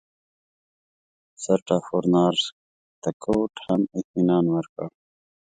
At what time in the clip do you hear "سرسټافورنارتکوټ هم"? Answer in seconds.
1.43-3.81